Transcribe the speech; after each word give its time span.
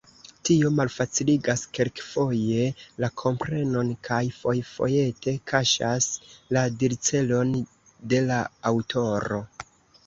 Tio 0.47 0.69
malfaciligas 0.77 1.65
kelkfoje 1.79 2.65
la 3.05 3.11
komprenon, 3.23 3.93
kaj 4.09 4.21
fojfojete 4.39 5.35
kaŝas 5.53 6.09
la 6.59 6.67
dircelon 6.83 7.57
de 8.15 8.25
la 8.33 8.43
aŭtoro. 8.75 9.47